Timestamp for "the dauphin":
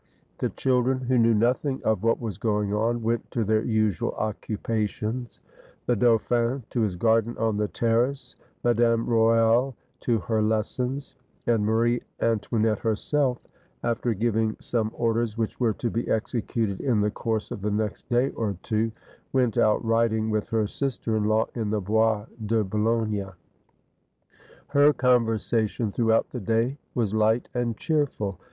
5.85-6.63